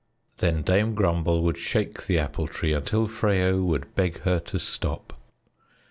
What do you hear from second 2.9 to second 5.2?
Freyo would beg her to stop.